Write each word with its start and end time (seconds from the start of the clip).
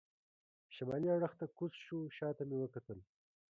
شمالي 0.75 1.09
اړخ 1.15 1.33
ته 1.39 1.45
کوز 1.57 1.73
شو، 1.85 1.99
شا 2.17 2.29
ته 2.37 2.43
مې 2.49 2.57
وکتل. 2.59 2.99